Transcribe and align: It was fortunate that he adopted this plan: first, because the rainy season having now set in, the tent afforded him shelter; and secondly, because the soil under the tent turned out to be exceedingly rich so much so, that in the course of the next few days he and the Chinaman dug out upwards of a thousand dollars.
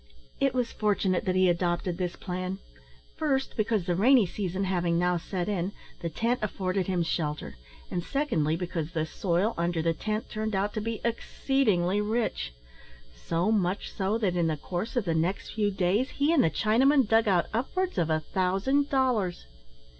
It 0.39 0.55
was 0.55 0.71
fortunate 0.71 1.25
that 1.25 1.35
he 1.35 1.47
adopted 1.47 1.99
this 1.99 2.15
plan: 2.15 2.57
first, 3.17 3.55
because 3.55 3.85
the 3.85 3.93
rainy 3.95 4.25
season 4.25 4.63
having 4.63 4.97
now 4.97 5.17
set 5.17 5.47
in, 5.47 5.73
the 5.99 6.09
tent 6.09 6.39
afforded 6.41 6.87
him 6.87 7.03
shelter; 7.03 7.55
and 7.91 8.03
secondly, 8.03 8.55
because 8.55 8.93
the 8.93 9.05
soil 9.05 9.53
under 9.59 9.79
the 9.83 9.93
tent 9.93 10.27
turned 10.27 10.55
out 10.55 10.73
to 10.73 10.81
be 10.81 11.01
exceedingly 11.05 12.01
rich 12.01 12.51
so 13.13 13.51
much 13.51 13.91
so, 13.93 14.17
that 14.17 14.35
in 14.35 14.47
the 14.47 14.57
course 14.57 14.95
of 14.95 15.05
the 15.05 15.13
next 15.13 15.51
few 15.51 15.69
days 15.69 16.09
he 16.09 16.33
and 16.33 16.43
the 16.43 16.49
Chinaman 16.49 17.07
dug 17.07 17.27
out 17.27 17.45
upwards 17.53 17.99
of 17.99 18.09
a 18.09 18.21
thousand 18.21 18.89
dollars. 18.89 19.45